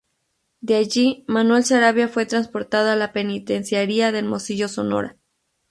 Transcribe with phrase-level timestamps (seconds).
[0.61, 5.15] De allí Manuel Sarabia fue transportado a la penitenciaría de Hermosillo, Sonora.